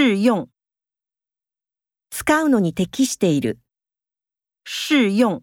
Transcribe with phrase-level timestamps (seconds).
[0.00, 0.48] 适用。
[2.12, 3.58] 使うのに適している。
[4.64, 5.42] 适用。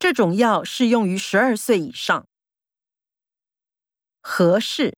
[0.00, 2.26] 这种药适用于十二岁以上。
[4.20, 4.94] 合适。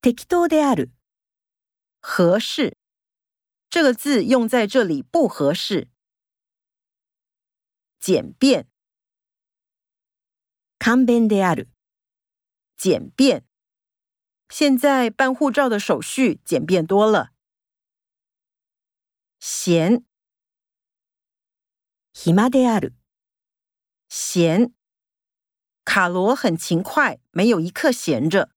[0.00, 0.90] 適当である。
[2.00, 2.74] 合适。
[3.68, 5.88] 这个字用在这里不合适。
[8.00, 8.66] 简便。
[10.78, 11.68] 簡便である。
[12.78, 13.44] 简便。
[14.48, 17.30] 现在办护照的手续简便多了。
[19.40, 20.04] 闲，
[22.14, 22.92] 暇的
[24.08, 24.72] 闲，
[25.84, 28.50] 卡罗很勤快，没有一刻闲着。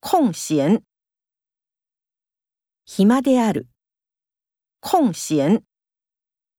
[0.00, 0.84] 空闲，
[2.86, 3.68] 暇的闲，
[4.80, 5.64] 空闲。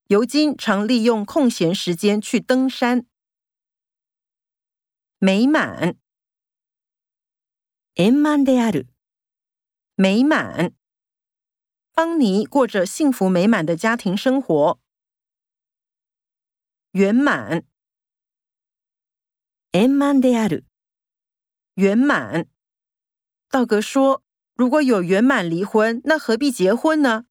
[0.09, 3.05] 尤金常利用空闲时间去登山。
[5.19, 5.97] 美满。
[7.99, 8.85] 円満である。
[9.97, 10.71] 美满。
[11.95, 14.77] 邦尼过着幸福美满的家庭生活。
[16.91, 17.65] 圆满。
[19.71, 20.63] 円満である。
[21.75, 22.45] 圆满。
[23.49, 24.21] 道格说
[24.53, 27.25] ：“如果有圆满离婚，那何必结婚呢？”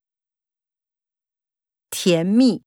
[1.90, 2.64] 甜蜜。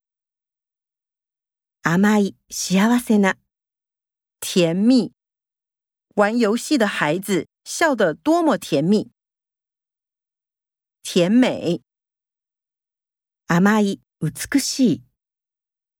[1.81, 3.35] 甘い幸せな。
[4.39, 5.11] 甜蜜。
[6.15, 7.48] 玩游戏的孩子。
[7.71, 9.11] 笑得多么甜蜜，
[11.03, 11.83] 甜美，
[13.45, 15.01] 甘美，美しい，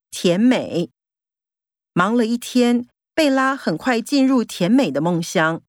[0.09, 0.89] 甜美。
[1.93, 5.61] 忙了一天，贝拉很快进入甜美的梦乡。